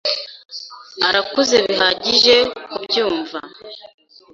[1.07, 2.35] Arakuze bihagije
[2.67, 3.39] kubyumva.